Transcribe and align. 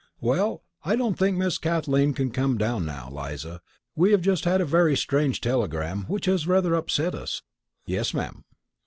"Well, 0.19 0.63
I 0.83 0.95
don't 0.95 1.13
think 1.13 1.37
Miss 1.37 1.59
Kathleen 1.59 2.15
can 2.15 2.31
come 2.31 2.57
down 2.57 2.87
now, 2.87 3.09
Eliza; 3.11 3.61
we 3.95 4.09
have 4.13 4.21
just 4.21 4.45
had 4.45 4.59
a 4.59 4.65
very 4.65 4.97
strange 4.97 5.41
telegram 5.41 6.05
which 6.07 6.25
has 6.25 6.47
rather 6.47 6.73
upset 6.73 7.13
us." 7.13 7.43
"Yes, 7.85 8.11
ma'am." 8.11 8.43